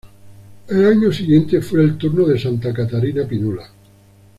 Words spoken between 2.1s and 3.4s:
de Santa Catarina